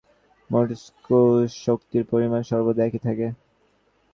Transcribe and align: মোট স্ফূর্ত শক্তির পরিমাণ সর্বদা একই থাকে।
মোট 0.49 0.67
স্ফূর্ত 0.77 1.09
শক্তির 1.59 2.03
পরিমাণ 2.11 2.41
সর্বদা 2.43 2.81
একই 2.85 3.01
থাকে। 3.07 3.27